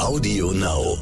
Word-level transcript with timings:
Audio 0.00 0.50
Now. 0.52 0.96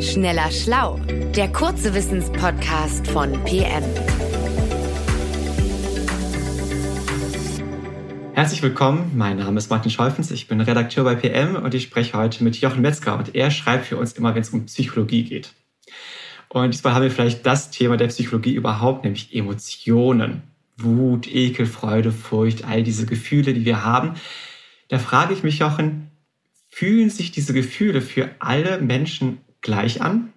Schneller 0.00 0.50
Schlau, 0.52 1.00
der 1.34 1.48
kurze 1.48 1.92
Wissenspodcast 1.92 3.08
von 3.08 3.32
PM. 3.44 3.82
Herzlich 8.34 8.62
willkommen, 8.62 9.10
mein 9.16 9.38
Name 9.38 9.58
ist 9.58 9.68
Martin 9.68 9.90
Scholfens, 9.90 10.30
ich 10.30 10.46
bin 10.46 10.60
Redakteur 10.60 11.02
bei 11.02 11.16
PM 11.16 11.56
und 11.56 11.74
ich 11.74 11.82
spreche 11.82 12.16
heute 12.16 12.44
mit 12.44 12.56
Jochen 12.58 12.82
Metzger 12.82 13.18
und 13.18 13.34
er 13.34 13.50
schreibt 13.50 13.86
für 13.86 13.96
uns 13.96 14.12
immer, 14.12 14.32
wenn 14.36 14.42
es 14.42 14.50
um 14.50 14.66
Psychologie 14.66 15.24
geht. 15.24 15.52
Und 16.48 16.72
diesmal 16.72 16.94
haben 16.94 17.02
wir 17.02 17.10
vielleicht 17.10 17.44
das 17.44 17.70
Thema 17.70 17.96
der 17.96 18.06
Psychologie 18.06 18.54
überhaupt, 18.54 19.02
nämlich 19.02 19.34
Emotionen. 19.34 20.55
Wut, 20.78 21.26
Ekel, 21.32 21.66
Freude, 21.66 22.12
Furcht, 22.12 22.64
all 22.64 22.82
diese 22.82 23.06
Gefühle, 23.06 23.54
die 23.54 23.64
wir 23.64 23.84
haben. 23.84 24.14
Da 24.88 24.98
frage 24.98 25.32
ich 25.32 25.42
mich, 25.42 25.58
Jochen, 25.58 26.10
fühlen 26.68 27.10
sich 27.10 27.30
diese 27.32 27.54
Gefühle 27.54 28.02
für 28.02 28.30
alle 28.38 28.80
Menschen 28.80 29.38
gleich 29.62 30.02
an? 30.02 30.32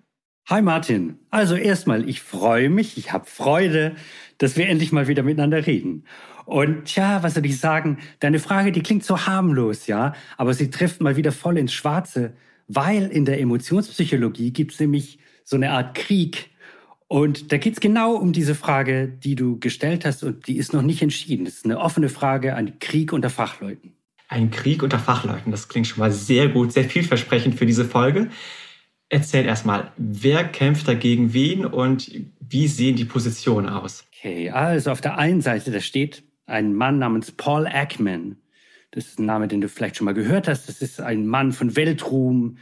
Hi 0.48 0.62
Martin. 0.62 1.20
Also 1.30 1.56
erstmal, 1.56 2.10
ich 2.10 2.22
freue 2.22 2.70
mich, 2.70 2.98
ich 2.98 3.12
habe 3.12 3.26
Freude, 3.28 3.96
dass 4.40 4.58
wir 4.58 4.68
endlich 4.68 4.92
mal 4.92 5.08
wieder 5.08 5.22
miteinander 5.22 5.68
reden. 5.68 6.06
Und 6.46 6.86
tja, 6.86 7.22
was 7.22 7.36
soll 7.36 7.46
ich 7.46 7.60
sagen? 7.60 8.00
Deine 8.20 8.40
Frage, 8.40 8.72
die 8.72 8.82
klingt 8.82 9.04
so 9.04 9.28
harmlos, 9.28 9.86
ja, 9.86 10.14
aber 10.38 10.56
sie 10.56 10.72
trifft 10.72 11.02
mal 11.02 11.16
wieder 11.18 11.32
voll 11.32 11.60
ins 11.60 11.74
Schwarze, 11.74 12.34
weil 12.68 13.08
in 13.08 13.26
der 13.26 13.40
Emotionspsychologie 13.40 14.52
gibt 14.52 14.72
es 14.72 14.80
nämlich 14.80 15.20
so 15.44 15.56
eine 15.56 15.72
Art 15.72 15.96
Krieg. 15.96 16.50
Und 17.10 17.52
da 17.52 17.58
geht 17.58 17.74
es 17.74 17.80
genau 17.80 18.14
um 18.14 18.34
diese 18.34 18.54
Frage, 18.54 19.08
die 19.08 19.34
du 19.34 19.58
gestellt 19.58 20.06
hast 20.06 20.24
und 20.24 20.46
die 20.46 20.58
ist 20.58 20.74
noch 20.74 20.84
nicht 20.84 21.02
entschieden. 21.02 21.44
Das 21.44 21.56
ist 21.56 21.66
eine 21.66 21.80
offene 21.80 22.08
Frage, 22.08 22.54
ein 22.54 22.78
Krieg 22.78 23.14
unter 23.14 23.32
Fachleuten. 23.32 23.94
Ein 24.28 24.52
Krieg 24.52 24.84
unter 24.84 25.00
Fachleuten, 25.00 25.52
das 25.52 25.68
klingt 25.70 25.88
schon 25.88 26.02
mal 26.02 26.12
sehr 26.12 26.50
gut, 26.50 26.72
sehr 26.72 26.84
vielversprechend 26.84 27.56
für 27.56 27.66
diese 27.66 27.84
Folge. 27.84 28.30
Erzähl 29.10 29.44
erstmal, 29.48 29.92
wer 29.98 30.44
kämpft 30.44 30.88
dagegen 30.88 31.34
wen 31.34 31.66
und 31.66 32.12
wie 32.40 32.68
sehen 32.68 32.96
die 32.96 33.06
Positionen 33.06 33.70
aus? 33.70 34.06
Okay, 34.14 34.52
also 34.52 34.92
auf 34.92 35.02
der 35.02 35.18
einen 35.18 35.42
Seite, 35.42 35.72
da 35.72 35.80
steht 35.80 36.22
ein 36.46 36.76
Mann 36.76 37.00
namens 37.00 37.32
Paul 37.32 37.66
Ackman. 37.66 38.36
Das 38.92 39.08
ist 39.08 39.20
ein 39.20 39.26
Name, 39.26 39.48
den 39.48 39.62
du 39.62 39.68
vielleicht 39.68 39.98
schon 39.98 40.06
mal 40.06 40.14
gehört 40.14 40.48
hast. 40.48 40.70
Das 40.70 40.80
ist 40.80 41.02
ein 41.02 41.26
Mann 41.26 41.54
von 41.54 41.76
Weltruhm, 41.76 42.60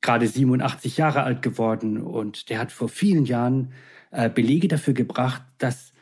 gerade 0.00 0.26
87 0.26 0.96
Jahre 0.96 1.22
alt 1.22 1.42
geworden 1.42 1.98
und 1.98 2.48
der 2.48 2.58
hat 2.58 2.72
vor 2.72 2.88
vielen 2.88 3.24
Jahren 3.24 3.72
äh, 4.10 4.30
Belege 4.30 4.68
dafür 4.68 4.94
gebracht, 4.94 5.42
dass 5.58 5.92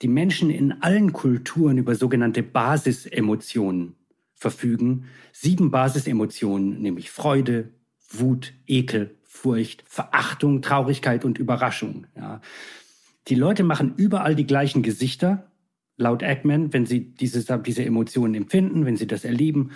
die 0.00 0.08
Menschen 0.08 0.50
in 0.50 0.82
allen 0.82 1.12
Kulturen 1.12 1.78
über 1.78 1.94
sogenannte 1.94 2.42
Basisemotionen 2.42 3.94
verfügen. 4.34 5.04
Sieben 5.32 5.70
Basisemotionen, 5.70 6.82
nämlich 6.82 7.10
Freude, 7.10 7.70
Wut, 8.10 8.52
Ekel, 8.66 9.16
Furcht, 9.24 9.84
Verachtung, 9.86 10.60
Traurigkeit 10.60 11.24
und 11.24 11.38
Überraschung. 11.38 12.06
Ja. 12.16 12.40
Die 13.28 13.34
Leute 13.34 13.62
machen 13.62 13.94
überall 13.96 14.34
die 14.34 14.46
gleichen 14.46 14.82
Gesichter, 14.82 15.50
laut 15.96 16.22
Eggman, 16.22 16.72
wenn 16.72 16.86
sie 16.86 17.14
diese, 17.14 17.58
diese 17.60 17.84
Emotionen 17.84 18.34
empfinden, 18.34 18.84
wenn 18.84 18.96
sie 18.96 19.06
das 19.06 19.24
erleben. 19.24 19.70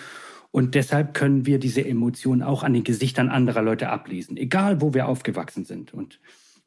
Und 0.56 0.74
deshalb 0.74 1.12
können 1.12 1.44
wir 1.44 1.58
diese 1.58 1.84
Emotionen 1.84 2.42
auch 2.42 2.62
an 2.62 2.72
den 2.72 2.82
Gesichtern 2.82 3.28
anderer 3.28 3.60
Leute 3.60 3.90
ablesen, 3.90 4.38
egal 4.38 4.80
wo 4.80 4.94
wir 4.94 5.06
aufgewachsen 5.06 5.66
sind. 5.66 5.92
Und 5.92 6.18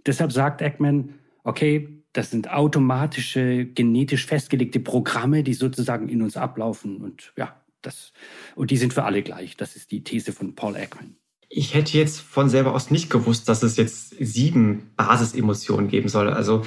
deshalb 0.05 0.31
sagt 0.31 0.61
Eggman, 0.61 1.15
okay, 1.43 2.03
das 2.13 2.29
sind 2.29 2.51
automatische, 2.51 3.65
genetisch 3.65 4.27
festgelegte 4.27 4.79
Programme, 4.79 5.41
die 5.41 5.55
sozusagen 5.55 6.07
in 6.07 6.21
uns 6.21 6.37
ablaufen. 6.37 6.97
Und 6.97 7.33
ja, 7.35 7.59
das, 7.81 8.13
und 8.53 8.69
die 8.69 8.77
sind 8.77 8.93
für 8.93 9.05
alle 9.05 9.23
gleich. 9.23 9.57
Das 9.57 9.75
ist 9.75 9.89
die 9.89 10.03
These 10.03 10.33
von 10.33 10.53
Paul 10.53 10.75
Ekman. 10.75 11.15
Ich 11.49 11.73
hätte 11.73 11.97
jetzt 11.97 12.21
von 12.21 12.47
selber 12.47 12.75
aus 12.75 12.91
nicht 12.91 13.09
gewusst, 13.09 13.49
dass 13.49 13.63
es 13.63 13.75
jetzt 13.75 14.13
sieben 14.19 14.91
Basisemotionen 14.97 15.87
geben 15.87 16.09
soll. 16.09 16.29
Also, 16.29 16.61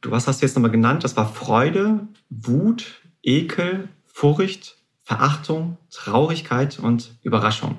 du, 0.00 0.12
was 0.12 0.28
hast 0.28 0.42
du 0.42 0.46
jetzt 0.46 0.54
nochmal 0.54 0.70
genannt? 0.70 1.02
Das 1.02 1.16
war 1.16 1.28
Freude, 1.34 2.06
Wut, 2.30 3.02
Ekel, 3.24 3.88
Furcht, 4.06 4.77
Verachtung, 5.08 5.78
Traurigkeit 5.90 6.78
und 6.78 7.14
Überraschung. 7.22 7.78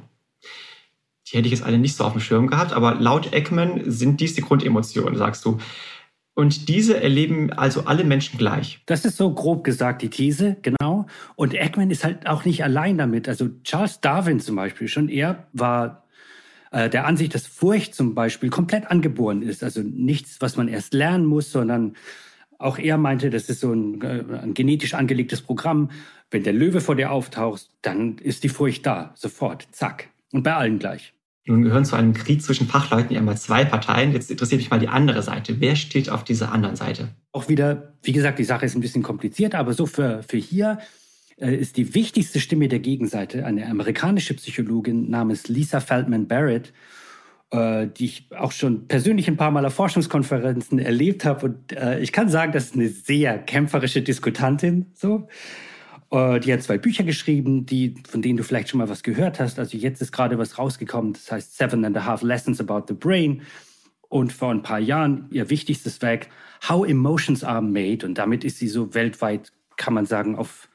Die 1.27 1.37
hätte 1.37 1.45
ich 1.45 1.51
jetzt 1.51 1.63
alle 1.63 1.77
nicht 1.77 1.95
so 1.95 2.03
auf 2.03 2.13
dem 2.13 2.21
Schirm 2.21 2.47
gehabt, 2.47 2.73
aber 2.73 2.95
laut 2.95 3.33
Eckman 3.33 3.83
sind 3.85 4.19
dies 4.19 4.33
die 4.33 4.41
Grundemotionen, 4.41 5.15
sagst 5.15 5.45
du. 5.45 5.59
Und 6.33 6.67
diese 6.69 6.99
erleben 6.99 7.53
also 7.53 7.85
alle 7.85 8.03
Menschen 8.03 8.39
gleich. 8.39 8.81
Das 8.87 9.05
ist 9.05 9.15
so 9.17 9.31
grob 9.31 9.63
gesagt 9.63 10.01
die 10.01 10.09
These, 10.09 10.57
genau. 10.63 11.05
Und 11.35 11.53
Eckman 11.53 11.91
ist 11.91 12.03
halt 12.03 12.25
auch 12.25 12.45
nicht 12.45 12.63
allein 12.63 12.97
damit. 12.97 13.29
Also 13.29 13.49
Charles 13.63 14.01
Darwin 14.01 14.39
zum 14.39 14.55
Beispiel, 14.55 14.87
schon 14.87 15.07
er 15.07 15.45
war 15.53 16.07
äh, 16.71 16.89
der 16.89 17.05
Ansicht, 17.05 17.35
dass 17.35 17.45
Furcht 17.45 17.93
zum 17.93 18.15
Beispiel 18.15 18.49
komplett 18.49 18.89
angeboren 18.89 19.43
ist. 19.43 19.63
Also 19.63 19.81
nichts, 19.83 20.37
was 20.39 20.57
man 20.57 20.67
erst 20.67 20.95
lernen 20.95 21.27
muss, 21.27 21.51
sondern 21.51 21.95
auch 22.59 22.77
er 22.77 22.97
meinte, 22.97 23.29
das 23.29 23.49
ist 23.49 23.61
so 23.61 23.73
ein, 23.73 24.01
äh, 24.01 24.23
ein 24.43 24.53
genetisch 24.53 24.93
angelegtes 24.93 25.41
Programm. 25.41 25.89
Wenn 26.29 26.43
der 26.43 26.53
Löwe 26.53 26.81
vor 26.81 26.95
dir 26.95 27.11
auftaucht, 27.11 27.69
dann 27.81 28.17
ist 28.19 28.43
die 28.43 28.49
Furcht 28.49 28.85
da, 28.85 29.13
sofort, 29.15 29.67
zack. 29.71 30.09
Und 30.31 30.43
bei 30.43 30.53
allen 30.53 30.77
gleich. 30.77 31.13
Nun 31.45 31.63
gehören 31.63 31.85
zu 31.85 31.95
einem 31.95 32.13
Krieg 32.13 32.43
zwischen 32.43 32.67
Fachleuten 32.67 33.11
ja 33.11 33.21
immer 33.21 33.35
zwei 33.35 33.65
Parteien. 33.65 34.11
Jetzt 34.11 34.29
interessiert 34.29 34.61
mich 34.61 34.69
mal 34.69 34.79
die 34.79 34.89
andere 34.89 35.23
Seite. 35.23 35.59
Wer 35.59 35.75
steht 35.75 36.09
auf 36.09 36.23
dieser 36.23 36.51
anderen 36.51 36.75
Seite? 36.75 37.07
Auch 37.31 37.49
wieder, 37.49 37.93
wie 38.03 38.11
gesagt, 38.11 38.37
die 38.37 38.43
Sache 38.43 38.65
ist 38.65 38.75
ein 38.75 38.81
bisschen 38.81 39.01
kompliziert, 39.01 39.55
aber 39.55 39.73
so 39.73 39.87
für, 39.87 40.21
für 40.21 40.37
hier 40.37 40.77
äh, 41.37 41.55
ist 41.55 41.77
die 41.77 41.95
wichtigste 41.95 42.39
Stimme 42.39 42.67
der 42.67 42.79
Gegenseite 42.79 43.45
eine 43.45 43.65
amerikanische 43.67 44.35
Psychologin 44.35 45.09
namens 45.09 45.47
Lisa 45.47 45.79
Feldman 45.79 46.27
Barrett, 46.27 46.73
äh, 47.51 47.87
die 47.87 48.05
ich 48.05 48.27
auch 48.37 48.51
schon 48.51 48.87
persönlich 48.87 49.27
ein 49.27 49.37
paar 49.37 49.51
Mal 49.51 49.65
auf 49.65 49.73
Forschungskonferenzen 49.73 50.79
erlebt 50.79 51.25
habe. 51.25 51.47
Und 51.47 51.71
äh, 51.73 51.99
ich 51.99 52.11
kann 52.11 52.29
sagen, 52.29 52.51
das 52.51 52.65
ist 52.65 52.75
eine 52.75 52.89
sehr 52.89 53.39
kämpferische 53.39 54.01
Diskutantin. 54.01 54.87
So. 54.93 55.27
Die 56.11 56.51
hat 56.51 56.63
zwei 56.63 56.79
Bücher 56.79 57.03
geschrieben, 57.03 57.67
die, 57.67 57.93
von 58.09 58.23
denen 58.23 58.37
du 58.37 58.43
vielleicht 58.43 58.69
schon 58.69 58.79
mal 58.79 58.89
was 58.89 59.03
gehört 59.03 59.39
hast. 59.39 59.59
Also 59.59 59.77
jetzt 59.77 60.01
ist 60.01 60.11
gerade 60.11 60.39
was 60.39 60.57
rausgekommen, 60.57 61.13
das 61.13 61.31
heißt 61.31 61.55
Seven 61.55 61.85
and 61.85 61.95
a 61.95 62.03
Half 62.03 62.23
Lessons 62.23 62.59
About 62.59 62.85
the 62.87 62.95
Brain. 62.95 63.43
Und 64.07 64.33
vor 64.33 64.49
ein 64.49 64.63
paar 64.63 64.79
Jahren 64.79 65.27
ihr 65.29 65.51
wichtigstes 65.51 66.01
Werk, 66.01 66.29
How 66.67 66.83
Emotions 66.83 67.43
Are 67.43 67.61
Made. 67.61 68.03
Und 68.03 68.17
damit 68.17 68.43
ist 68.43 68.57
sie 68.57 68.67
so 68.67 68.95
weltweit, 68.95 69.51
kann 69.77 69.93
man 69.93 70.07
sagen, 70.07 70.35
auf 70.35 70.67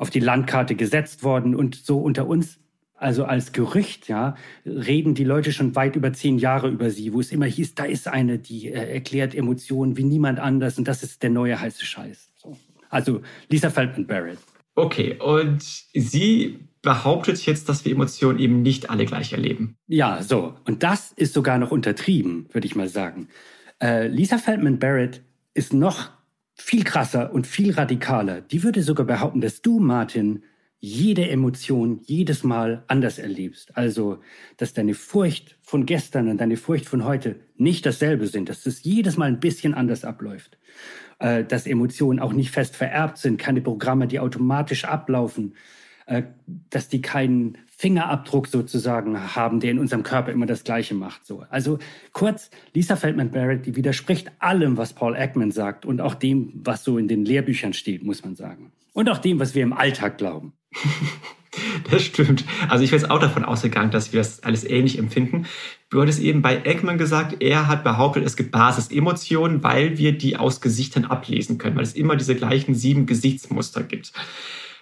auf 0.00 0.08
die 0.08 0.20
Landkarte 0.20 0.76
gesetzt 0.76 1.22
worden 1.22 1.54
und 1.54 1.74
so 1.74 2.00
unter 2.00 2.26
uns. 2.26 2.58
Also 3.00 3.24
als 3.24 3.52
Gerücht, 3.52 4.08
ja, 4.08 4.36
reden 4.66 5.14
die 5.14 5.24
Leute 5.24 5.52
schon 5.52 5.74
weit 5.74 5.96
über 5.96 6.12
zehn 6.12 6.36
Jahre 6.38 6.68
über 6.68 6.90
sie, 6.90 7.14
wo 7.14 7.20
es 7.20 7.32
immer 7.32 7.46
hieß, 7.46 7.74
da 7.74 7.84
ist 7.84 8.06
eine, 8.06 8.38
die 8.38 8.68
äh, 8.68 8.92
erklärt 8.92 9.34
Emotionen 9.34 9.96
wie 9.96 10.04
niemand 10.04 10.38
anders 10.38 10.76
und 10.76 10.86
das 10.86 11.02
ist 11.02 11.22
der 11.22 11.30
neue 11.30 11.58
heiße 11.58 11.82
Scheiß. 11.82 12.30
So. 12.36 12.58
Also 12.90 13.22
Lisa 13.48 13.70
Feldman 13.70 14.06
Barrett. 14.06 14.36
Okay, 14.74 15.16
und 15.18 15.62
sie 15.62 16.58
behauptet 16.82 17.44
jetzt, 17.46 17.70
dass 17.70 17.86
wir 17.86 17.92
Emotionen 17.92 18.38
eben 18.38 18.60
nicht 18.60 18.90
alle 18.90 19.06
gleich 19.06 19.32
erleben. 19.32 19.76
Ja, 19.86 20.22
so. 20.22 20.54
Und 20.66 20.82
das 20.82 21.12
ist 21.12 21.32
sogar 21.32 21.56
noch 21.56 21.70
untertrieben, 21.70 22.48
würde 22.52 22.66
ich 22.66 22.76
mal 22.76 22.88
sagen. 22.88 23.28
Äh, 23.82 24.08
Lisa 24.08 24.36
Feldman 24.36 24.78
Barrett 24.78 25.22
ist 25.54 25.72
noch 25.72 26.10
viel 26.54 26.84
krasser 26.84 27.32
und 27.32 27.46
viel 27.46 27.72
radikaler. 27.72 28.42
Die 28.42 28.62
würde 28.62 28.82
sogar 28.82 29.06
behaupten, 29.06 29.40
dass 29.40 29.62
du, 29.62 29.80
Martin, 29.80 30.42
jede 30.80 31.28
Emotion 31.28 32.00
jedes 32.06 32.42
Mal 32.42 32.84
anders 32.88 33.18
erlebst. 33.18 33.76
Also, 33.76 34.20
dass 34.56 34.72
deine 34.72 34.94
Furcht 34.94 35.58
von 35.60 35.86
gestern 35.86 36.28
und 36.28 36.40
deine 36.40 36.56
Furcht 36.56 36.86
von 36.86 37.04
heute 37.04 37.36
nicht 37.56 37.84
dasselbe 37.84 38.26
sind, 38.26 38.48
dass 38.48 38.64
es 38.66 38.82
jedes 38.82 39.16
Mal 39.16 39.26
ein 39.26 39.40
bisschen 39.40 39.74
anders 39.74 40.04
abläuft. 40.04 40.58
Äh, 41.20 41.44
dass 41.44 41.66
Emotionen 41.66 42.18
auch 42.18 42.32
nicht 42.32 42.50
fest 42.50 42.76
vererbt 42.76 43.18
sind, 43.18 43.38
keine 43.38 43.60
Programme, 43.60 44.06
die 44.06 44.20
automatisch 44.20 44.86
ablaufen, 44.86 45.54
äh, 46.06 46.22
dass 46.70 46.88
die 46.88 47.02
keinen 47.02 47.58
Fingerabdruck 47.68 48.46
sozusagen 48.46 49.36
haben, 49.36 49.60
der 49.60 49.70
in 49.70 49.78
unserem 49.78 50.02
Körper 50.02 50.32
immer 50.32 50.46
das 50.46 50.64
Gleiche 50.64 50.94
macht. 50.94 51.26
So. 51.26 51.44
Also 51.50 51.78
kurz, 52.14 52.50
Lisa 52.72 52.96
Feldman 52.96 53.30
Barrett, 53.30 53.66
die 53.66 53.76
widerspricht 53.76 54.32
allem, 54.38 54.78
was 54.78 54.94
Paul 54.94 55.14
Ekman 55.14 55.50
sagt 55.50 55.84
und 55.84 56.00
auch 56.00 56.14
dem, 56.14 56.52
was 56.54 56.84
so 56.84 56.96
in 56.96 57.06
den 57.06 57.26
Lehrbüchern 57.26 57.74
steht, 57.74 58.02
muss 58.02 58.24
man 58.24 58.34
sagen. 58.34 58.72
Und 58.94 59.10
auch 59.10 59.18
dem, 59.18 59.38
was 59.40 59.54
wir 59.54 59.62
im 59.62 59.74
Alltag 59.74 60.16
glauben. 60.16 60.54
Das 61.90 62.02
stimmt. 62.02 62.44
Also 62.68 62.84
ich 62.84 62.90
bin 62.90 63.00
jetzt 63.00 63.10
auch 63.10 63.18
davon 63.18 63.44
ausgegangen, 63.44 63.90
dass 63.90 64.12
wir 64.12 64.20
das 64.20 64.42
alles 64.44 64.64
ähnlich 64.64 64.98
empfinden. 64.98 65.46
Du 65.88 66.00
hattest 66.00 66.20
eben 66.20 66.42
bei 66.42 66.62
Eggman 66.62 66.98
gesagt, 66.98 67.42
er 67.42 67.66
hat 67.66 67.82
behauptet, 67.82 68.24
es 68.24 68.36
gibt 68.36 68.52
Basisemotionen, 68.52 69.62
weil 69.62 69.98
wir 69.98 70.16
die 70.16 70.36
aus 70.36 70.60
Gesichtern 70.60 71.06
ablesen 71.06 71.58
können, 71.58 71.76
weil 71.76 71.82
es 71.82 71.94
immer 71.94 72.16
diese 72.16 72.36
gleichen 72.36 72.74
sieben 72.74 73.06
Gesichtsmuster 73.06 73.82
gibt. 73.82 74.12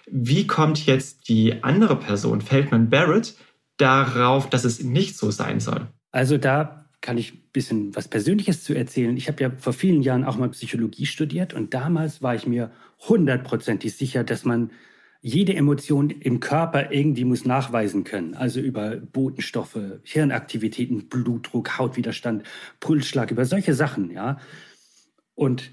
Wie 0.05 0.45
kommt 0.45 0.85
jetzt 0.85 1.27
die 1.27 1.63
andere 1.63 1.95
Person, 1.95 2.41
Feldman 2.41 2.89
Barrett, 2.89 3.35
darauf, 3.77 4.49
dass 4.49 4.65
es 4.65 4.83
nicht 4.83 5.17
so 5.17 5.31
sein 5.31 5.59
soll? 5.59 5.87
Also 6.11 6.37
da 6.37 6.85
kann 7.01 7.17
ich 7.17 7.33
ein 7.33 7.41
bisschen 7.53 7.95
was 7.95 8.07
Persönliches 8.07 8.63
zu 8.63 8.73
erzählen. 8.73 9.15
Ich 9.17 9.27
habe 9.27 9.41
ja 9.41 9.51
vor 9.57 9.73
vielen 9.73 10.01
Jahren 10.01 10.25
auch 10.25 10.37
mal 10.37 10.49
Psychologie 10.49 11.05
studiert 11.05 11.53
und 11.53 11.73
damals 11.73 12.21
war 12.21 12.35
ich 12.35 12.45
mir 12.45 12.71
hundertprozentig 13.07 13.95
sicher, 13.95 14.23
dass 14.23 14.43
man 14.43 14.71
jede 15.21 15.53
Emotion 15.55 16.09
im 16.09 16.39
Körper 16.39 16.91
irgendwie 16.91 17.25
muss 17.25 17.45
nachweisen 17.45 18.03
können. 18.03 18.35
Also 18.35 18.59
über 18.61 18.95
Botenstoffe, 18.95 19.79
Hirnaktivitäten, 20.03 21.09
Blutdruck, 21.09 21.77
Hautwiderstand, 21.77 22.43
Pulsschlag, 22.79 23.31
über 23.31 23.45
solche 23.45 23.73
Sachen, 23.73 24.11
ja. 24.11 24.39
Und 25.35 25.71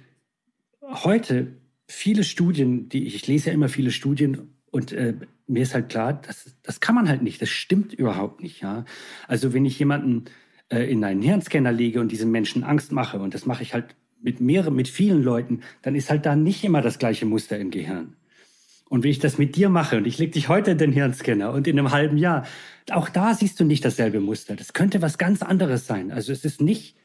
heute 0.83 1.57
viele 1.89 2.25
Studien, 2.25 2.89
die 2.89 3.07
ich, 3.07 3.27
lese 3.27 3.49
ja 3.49 3.55
immer 3.55 3.69
viele 3.69 3.93
Studien 3.93 4.51
und 4.71 4.93
äh, 4.93 5.15
mir 5.47 5.63
ist 5.63 5.75
halt 5.75 5.89
klar, 5.89 6.15
das, 6.15 6.57
das 6.63 6.81
kann 6.81 6.97
man 6.97 7.09
halt 7.09 7.23
nicht, 7.23 7.41
das 7.41 7.49
stimmt 7.49 7.95
überhaupt 7.95 8.43
nicht, 8.43 8.61
ja. 8.61 8.85
Also 9.29 9.53
wenn 9.53 9.65
ich 9.65 9.79
jemanden 9.79 10.25
äh, 10.69 10.91
in 10.91 11.05
einen 11.05 11.23
Hirnscanner 11.23 11.71
lege 11.73 12.01
und 12.01 12.11
diesem 12.11 12.33
Menschen 12.33 12.65
Angst 12.65 12.91
mache 12.91 13.21
und 13.21 13.33
das 13.33 13.47
mache 13.47 13.63
ich 13.63 13.75
halt 13.75 13.95
mit 14.21 14.41
mehreren, 14.41 14.75
mit 14.75 14.89
vielen 14.89 15.23
Leuten, 15.23 15.61
dann 15.83 15.95
ist 15.95 16.11
halt 16.11 16.27
da 16.27 16.35
nicht 16.35 16.65
immer 16.65 16.83
das 16.83 16.99
gleiche 16.99 17.27
Muster 17.27 17.59
im 17.59 17.71
Gehirn. 17.71 18.17
Und 18.89 19.03
wenn 19.03 19.11
ich 19.11 19.19
das 19.19 19.39
mit 19.39 19.57
dir 19.57 19.69
mache 19.69 19.97
und 19.97 20.07
ich 20.07 20.19
lege 20.19 20.33
dich 20.33 20.49
heute 20.49 20.73
in 20.73 20.79
den 20.79 20.93
Hirnscanner 20.93 21.53
und 21.53 21.67
in 21.67 21.79
einem 21.79 21.91
halben 21.91 22.19
Jahr, 22.19 22.47
auch 22.91 23.09
da 23.09 23.35
siehst 23.35 23.59
du 23.59 23.65
nicht 23.65 23.85
dasselbe 23.85 24.21
Muster. 24.21 24.55
Das 24.55 24.73
könnte 24.73 25.03
was 25.03 25.19
ganz 25.19 25.43
anderes 25.43 25.87
sein. 25.87 26.13
Also 26.13 26.33
es 26.33 26.45
ist 26.45 26.61
nicht, 26.61 26.97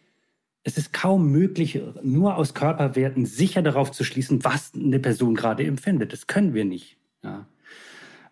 es 0.63 0.77
ist 0.77 0.93
kaum 0.93 1.31
möglich, 1.31 1.81
nur 2.03 2.35
aus 2.35 2.53
Körperwerten 2.53 3.25
sicher 3.25 3.63
darauf 3.63 3.91
zu 3.91 4.03
schließen, 4.03 4.43
was 4.43 4.73
eine 4.75 4.99
Person 4.99 5.33
gerade 5.33 5.65
empfindet. 5.65 6.13
Das 6.13 6.27
können 6.27 6.53
wir 6.53 6.65
nicht. 6.65 6.97
Ja. 7.23 7.47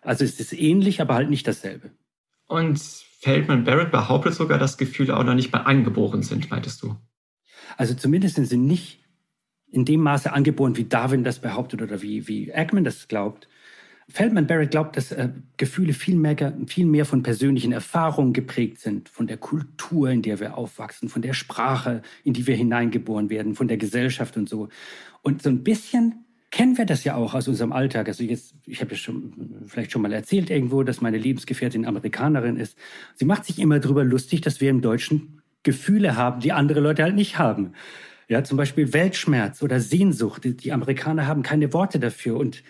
Also 0.00 0.24
es 0.24 0.38
ist 0.38 0.52
ähnlich, 0.52 1.00
aber 1.00 1.14
halt 1.14 1.28
nicht 1.28 1.46
dasselbe. 1.46 1.90
Und 2.46 2.80
Feldman 3.20 3.64
Barrett 3.64 3.90
behauptet 3.90 4.34
sogar, 4.34 4.58
dass 4.58 4.78
Gefühle 4.78 5.16
auch 5.16 5.24
noch 5.24 5.34
nicht 5.34 5.52
mal 5.52 5.62
angeboren 5.62 6.22
sind, 6.22 6.50
meintest 6.50 6.82
du? 6.82 6.96
Also 7.76 7.94
zumindest 7.94 8.36
sind 8.36 8.46
sie 8.46 8.56
nicht 8.56 8.99
in 9.72 9.84
dem 9.84 10.00
Maße 10.00 10.32
angeboren, 10.32 10.76
wie 10.76 10.84
Darwin 10.84 11.24
das 11.24 11.38
behauptet 11.38 11.82
oder 11.82 12.02
wie, 12.02 12.26
wie 12.28 12.52
Ackman 12.52 12.84
das 12.84 13.08
glaubt. 13.08 13.48
Feldman 14.08 14.48
Barrett 14.48 14.72
glaubt, 14.72 14.96
dass 14.96 15.12
äh, 15.12 15.28
Gefühle 15.56 15.92
viel 15.92 16.16
mehr, 16.16 16.52
viel 16.66 16.86
mehr 16.86 17.04
von 17.04 17.22
persönlichen 17.22 17.70
Erfahrungen 17.70 18.32
geprägt 18.32 18.80
sind, 18.80 19.08
von 19.08 19.28
der 19.28 19.36
Kultur, 19.36 20.10
in 20.10 20.22
der 20.22 20.40
wir 20.40 20.58
aufwachsen, 20.58 21.08
von 21.08 21.22
der 21.22 21.32
Sprache, 21.32 22.02
in 22.24 22.32
die 22.32 22.46
wir 22.46 22.56
hineingeboren 22.56 23.30
werden, 23.30 23.54
von 23.54 23.68
der 23.68 23.76
Gesellschaft 23.76 24.36
und 24.36 24.48
so. 24.48 24.68
Und 25.22 25.42
so 25.42 25.50
ein 25.50 25.62
bisschen 25.62 26.24
kennen 26.50 26.76
wir 26.76 26.86
das 26.86 27.04
ja 27.04 27.14
auch 27.14 27.34
aus 27.34 27.46
unserem 27.46 27.72
Alltag. 27.72 28.08
Also 28.08 28.24
jetzt, 28.24 28.54
ich 28.66 28.80
habe 28.80 28.92
ja 28.92 28.96
schon 28.96 29.62
vielleicht 29.66 29.92
schon 29.92 30.02
mal 30.02 30.12
erzählt 30.12 30.50
irgendwo, 30.50 30.82
dass 30.82 31.00
meine 31.00 31.18
Lebensgefährtin 31.18 31.86
Amerikanerin 31.86 32.56
ist. 32.56 32.76
Sie 33.14 33.24
macht 33.24 33.44
sich 33.44 33.60
immer 33.60 33.78
darüber 33.78 34.02
lustig, 34.02 34.40
dass 34.40 34.60
wir 34.60 34.70
im 34.70 34.80
Deutschen 34.80 35.40
Gefühle 35.62 36.16
haben, 36.16 36.40
die 36.40 36.52
andere 36.52 36.80
Leute 36.80 37.04
halt 37.04 37.14
nicht 37.14 37.38
haben. 37.38 37.74
Ja, 38.30 38.44
zum 38.44 38.56
Beispiel 38.56 38.92
Weltschmerz 38.92 39.60
oder 39.60 39.80
Sehnsucht. 39.80 40.42
Die 40.44 40.72
Amerikaner 40.72 41.26
haben 41.26 41.42
keine 41.42 41.72
Worte 41.72 41.98
dafür 41.98 42.38
und 42.38 42.62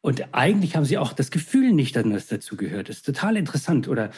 und 0.00 0.34
eigentlich 0.34 0.76
haben 0.76 0.84
sie 0.84 0.98
auch 0.98 1.12
das 1.12 1.32
Gefühl 1.32 1.72
nicht, 1.72 1.96
dass 1.96 2.08
das 2.08 2.26
dazu 2.26 2.56
gehört. 2.56 2.88
Das 2.88 2.98
ist 2.98 3.06
total 3.06 3.36
interessant. 3.36 3.88
Oder 3.88 4.10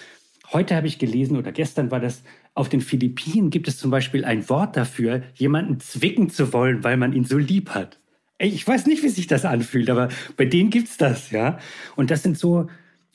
heute 0.53 0.77
habe 0.77 0.87
ich 0.87 0.99
gelesen 0.99 1.37
oder 1.37 1.51
gestern 1.51 1.91
war 1.91 2.01
das, 2.01 2.23
auf 2.55 2.69
den 2.69 2.83
Philippinen 2.83 3.49
gibt 3.49 3.69
es 3.69 3.79
zum 3.79 3.91
Beispiel 3.91 4.25
ein 4.25 4.49
Wort 4.51 4.77
dafür, 4.77 5.23
jemanden 5.35 5.81
zwicken 5.81 6.29
zu 6.29 6.53
wollen, 6.53 6.85
weil 6.85 6.99
man 6.99 7.15
ihn 7.15 7.25
so 7.25 7.39
lieb 7.39 7.71
hat. 7.71 7.99
Ich 8.39 8.67
weiß 8.67 8.87
nicht, 8.87 9.03
wie 9.03 9.09
sich 9.09 9.27
das 9.29 9.47
anfühlt, 9.47 9.89
aber 9.89 10.09
bei 10.37 10.45
denen 10.45 10.69
gibt's 10.71 10.99
das, 10.99 11.31
ja. 11.31 11.59
Und 11.97 12.11
das 12.11 12.23
sind 12.23 12.39
so 12.39 12.69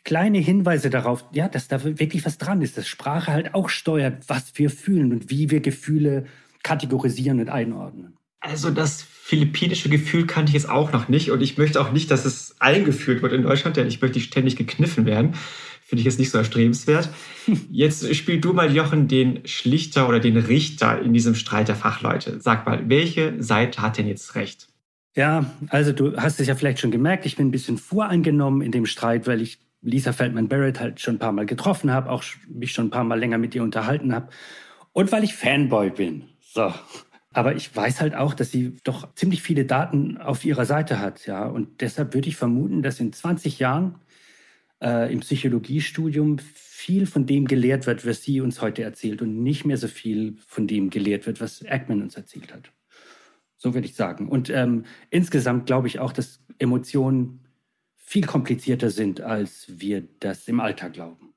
kleine 0.03 0.39
Hinweise 0.39 0.89
darauf, 0.89 1.25
ja, 1.31 1.47
dass 1.47 1.67
da 1.67 1.83
wirklich 1.83 2.25
was 2.25 2.39
dran 2.39 2.61
ist, 2.63 2.77
dass 2.77 2.87
Sprache 2.87 3.31
halt 3.31 3.53
auch 3.53 3.69
steuert, 3.69 4.27
was 4.27 4.51
wir 4.55 4.69
fühlen 4.71 5.11
und 5.11 5.29
wie 5.29 5.51
wir 5.51 5.59
Gefühle 5.59 6.25
kategorisieren 6.63 7.39
und 7.39 7.50
einordnen. 7.50 8.18
Also 8.39 8.71
das 8.71 9.01
philippinische 9.01 9.88
Gefühl 9.88 10.27
kannte 10.27 10.50
ich 10.50 10.54
jetzt 10.54 10.69
auch 10.69 10.92
noch 10.92 11.07
nicht 11.07 11.31
und 11.31 11.42
ich 11.42 11.57
möchte 11.57 11.80
auch 11.80 11.94
nicht, 11.94 12.12
dass 12.12 12.25
es 12.25 12.56
eingeführt 12.60 13.21
wird 13.21 13.31
in 13.31 13.44
Deutschland, 13.44 13.77
denn 13.77 13.88
ich 13.88 14.01
möchte 14.01 14.19
ständig 14.19 14.57
gekniffen 14.57 15.06
werden. 15.06 15.36
Finde 15.86 16.01
ich 16.01 16.06
jetzt 16.06 16.19
nicht 16.19 16.31
so 16.31 16.38
erstrebenswert. 16.38 17.10
Jetzt 17.69 18.15
spiel 18.15 18.39
du 18.39 18.54
mal, 18.54 18.74
Jochen, 18.74 19.07
den 19.07 19.45
Schlichter 19.45 20.07
oder 20.07 20.19
den 20.19 20.38
Richter 20.38 21.00
in 21.00 21.13
diesem 21.13 21.36
Streit 21.36 21.68
der 21.68 21.75
Fachleute. 21.75 22.39
Sag 22.39 22.66
mal, 22.66 22.89
welche 22.89 23.42
Seite 23.44 23.81
hat 23.81 23.98
denn 23.98 24.07
jetzt 24.07 24.36
recht? 24.36 24.69
Ja, 25.13 25.45
also 25.69 25.92
du 25.92 26.18
hast 26.18 26.39
es 26.39 26.48
ja 26.48 26.56
vielleicht 26.56 26.80
schon 26.80 26.89
gemerkt, 26.89 27.25
ich 27.25 27.36
bin 27.36 27.48
ein 27.48 27.51
bisschen 27.51 27.77
voreingenommen 27.77 28.62
in 28.62 28.71
dem 28.71 28.86
Streit, 28.86 29.27
weil 29.27 29.42
ich 29.42 29.59
Lisa 29.81 30.13
Feldman 30.13 30.48
Barrett 30.48 30.80
halt 30.80 31.00
schon 31.00 31.16
ein 31.16 31.19
paar 31.19 31.33
Mal 31.33 31.45
getroffen 31.45 31.92
habe, 31.92 32.09
auch 32.09 32.24
mich 32.48 32.71
schon 32.71 32.88
ein 32.88 32.92
paar 32.92 33.04
Mal 33.04 33.19
länger 33.19 33.38
mit 33.38 33.54
ihr 33.54 33.62
unterhalten 33.62 34.16
habe 34.16 34.30
und 34.94 35.12
weil 35.12 35.24
ich 35.24 35.36
Fanboy 35.36 35.92
bin. 35.92 36.24
So. 36.53 36.71
Aber 37.33 37.55
ich 37.55 37.75
weiß 37.75 38.00
halt 38.00 38.13
auch, 38.13 38.35
dass 38.35 38.51
sie 38.51 38.77
doch 38.83 39.15
ziemlich 39.15 39.41
viele 39.41 39.65
Daten 39.65 40.19
auf 40.19 40.45
ihrer 40.45 40.65
Seite 40.65 41.00
hat, 41.00 41.25
ja. 41.25 41.45
Und 41.45 41.81
deshalb 41.81 42.13
würde 42.13 42.29
ich 42.29 42.35
vermuten, 42.35 42.83
dass 42.83 43.00
in 43.00 43.11
20 43.11 43.57
Jahren 43.57 43.95
äh, 44.79 45.11
im 45.11 45.21
Psychologiestudium 45.21 46.38
viel 46.38 47.07
von 47.07 47.25
dem 47.25 47.47
gelehrt 47.47 47.88
wird, 47.88 48.05
was 48.05 48.21
sie 48.21 48.39
uns 48.39 48.61
heute 48.61 48.83
erzählt 48.83 49.23
und 49.23 49.41
nicht 49.41 49.65
mehr 49.65 49.77
so 49.77 49.88
viel 49.88 50.38
von 50.45 50.67
dem 50.67 50.91
gelehrt 50.91 51.25
wird, 51.25 51.41
was 51.41 51.65
Ackman 51.65 52.03
uns 52.03 52.15
erzählt 52.15 52.53
hat. 52.53 52.71
So 53.57 53.73
würde 53.73 53.88
ich 53.88 53.95
sagen. 53.95 54.29
Und 54.29 54.51
ähm, 54.51 54.85
insgesamt 55.09 55.65
glaube 55.65 55.88
ich 55.88 55.97
auch, 55.97 56.13
dass 56.13 56.39
Emotionen 56.59 57.39
viel 57.95 58.27
komplizierter 58.27 58.91
sind, 58.91 59.21
als 59.21 59.65
wir 59.69 60.07
das 60.19 60.47
im 60.47 60.59
Alltag 60.59 60.94
glauben. 60.94 61.32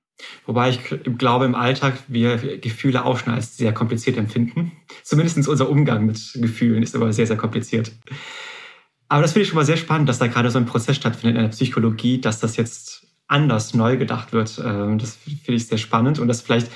Wobei 0.46 0.70
ich 0.70 0.80
glaube, 1.18 1.44
im 1.44 1.54
Alltag 1.54 1.98
wir 2.08 2.58
Gefühle 2.58 3.04
auch 3.04 3.18
schon 3.18 3.34
als 3.34 3.56
sehr 3.56 3.72
kompliziert 3.72 4.16
empfinden. 4.16 4.72
Zumindest 5.02 5.48
unser 5.48 5.68
Umgang 5.68 6.06
mit 6.06 6.32
Gefühlen 6.34 6.82
ist 6.82 6.94
aber 6.94 7.12
sehr, 7.12 7.26
sehr 7.26 7.36
kompliziert. 7.36 7.92
Aber 9.08 9.22
das 9.22 9.32
finde 9.32 9.42
ich 9.42 9.48
schon 9.48 9.56
mal 9.56 9.64
sehr 9.64 9.76
spannend, 9.76 10.08
dass 10.08 10.18
da 10.18 10.26
gerade 10.26 10.50
so 10.50 10.58
ein 10.58 10.66
Prozess 10.66 10.96
stattfindet 10.96 11.36
in 11.36 11.42
der 11.42 11.50
Psychologie, 11.50 12.20
dass 12.20 12.40
das 12.40 12.56
jetzt 12.56 13.06
anders 13.28 13.74
neu 13.74 13.96
gedacht 13.96 14.32
wird. 14.32 14.60
Ähm, 14.64 14.98
das 14.98 15.16
finde 15.16 15.54
ich 15.54 15.66
sehr 15.66 15.78
spannend 15.78 16.18
und 16.18 16.28
dass 16.28 16.42
vielleicht 16.42 16.70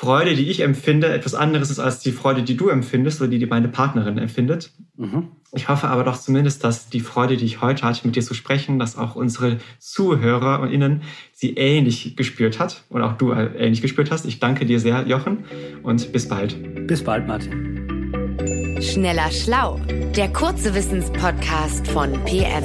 Freude, 0.00 0.36
die 0.36 0.48
ich 0.48 0.60
empfinde, 0.60 1.08
etwas 1.08 1.34
anderes 1.34 1.70
ist 1.70 1.80
als 1.80 1.98
die 1.98 2.12
Freude, 2.12 2.44
die 2.44 2.56
du 2.56 2.68
empfindest 2.68 3.20
oder 3.20 3.28
die, 3.30 3.40
die 3.40 3.46
meine 3.46 3.66
Partnerin 3.66 4.16
empfindet. 4.16 4.70
Mhm. 4.96 5.26
Ich 5.52 5.68
hoffe 5.68 5.88
aber 5.88 6.04
doch 6.04 6.16
zumindest, 6.16 6.62
dass 6.62 6.88
die 6.88 7.00
Freude, 7.00 7.36
die 7.36 7.44
ich 7.44 7.62
heute 7.62 7.82
hatte, 7.82 8.06
mit 8.06 8.14
dir 8.14 8.22
zu 8.22 8.32
sprechen, 8.32 8.78
dass 8.78 8.96
auch 8.96 9.16
unsere 9.16 9.58
Zuhörer 9.80 10.60
und 10.60 10.70
Innen 10.70 11.02
sie 11.32 11.54
ähnlich 11.54 12.14
gespürt 12.14 12.60
hat 12.60 12.84
und 12.90 13.02
auch 13.02 13.14
du 13.14 13.32
ähnlich 13.32 13.82
gespürt 13.82 14.12
hast. 14.12 14.24
Ich 14.24 14.38
danke 14.38 14.66
dir 14.66 14.78
sehr, 14.78 15.04
Jochen, 15.08 15.38
und 15.82 16.12
bis 16.12 16.28
bald. 16.28 16.86
Bis 16.86 17.02
bald, 17.02 17.26
Martin. 17.26 18.78
Schneller 18.80 19.32
Schlau, 19.32 19.80
der 20.14 20.32
kurze 20.32 20.76
Wissenspodcast 20.76 21.88
von 21.88 22.12
PM. 22.24 22.62